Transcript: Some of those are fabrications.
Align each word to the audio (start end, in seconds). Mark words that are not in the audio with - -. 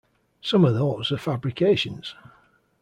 Some 0.41 0.65
of 0.65 0.73
those 0.73 1.11
are 1.11 1.17
fabrications. 1.19 2.15